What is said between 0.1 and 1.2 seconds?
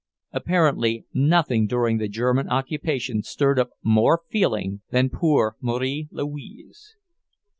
Apparently,